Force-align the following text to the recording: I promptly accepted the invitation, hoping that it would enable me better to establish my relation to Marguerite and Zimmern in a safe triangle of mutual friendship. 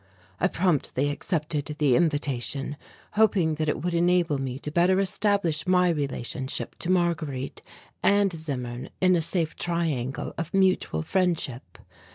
I 0.39 0.47
promptly 0.47 1.11
accepted 1.11 1.65
the 1.77 1.95
invitation, 1.95 2.75
hoping 3.11 3.53
that 3.61 3.69
it 3.69 3.83
would 3.83 3.93
enable 3.93 4.39
me 4.39 4.57
better 4.57 4.95
to 4.95 5.01
establish 5.01 5.67
my 5.67 5.89
relation 5.89 6.47
to 6.47 6.89
Marguerite 6.91 7.61
and 8.01 8.33
Zimmern 8.33 8.89
in 8.99 9.15
a 9.15 9.21
safe 9.21 9.55
triangle 9.57 10.33
of 10.39 10.55
mutual 10.55 11.03
friendship. 11.03 11.77